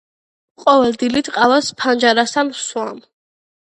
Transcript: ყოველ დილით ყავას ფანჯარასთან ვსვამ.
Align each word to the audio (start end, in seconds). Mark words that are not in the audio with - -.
ყოველ 0.61 0.95
დილით 1.03 1.29
ყავას 1.35 1.69
ფანჯარასთან 1.83 2.51
ვსვამ. 2.57 3.07